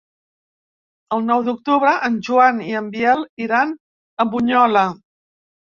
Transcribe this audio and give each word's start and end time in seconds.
El 1.17 1.21
nou 1.27 1.43
d'octubre 1.49 1.93
en 2.09 2.17
Joan 2.29 2.65
i 2.71 2.75
en 2.83 2.91
Biel 2.97 3.25
iran 3.49 3.79
a 4.27 4.31
Bunyola. 4.35 4.91